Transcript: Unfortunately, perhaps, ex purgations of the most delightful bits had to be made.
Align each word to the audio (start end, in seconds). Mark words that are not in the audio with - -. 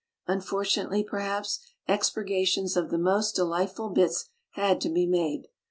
Unfortunately, 0.25 1.03
perhaps, 1.03 1.59
ex 1.87 2.09
purgations 2.09 2.75
of 2.75 2.89
the 2.89 2.97
most 2.97 3.35
delightful 3.35 3.89
bits 3.89 4.29
had 4.53 4.81
to 4.81 4.89
be 4.89 5.05
made. 5.05 5.47